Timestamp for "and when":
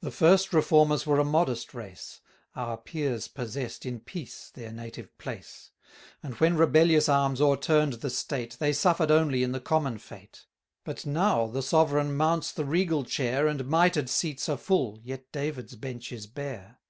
6.20-6.56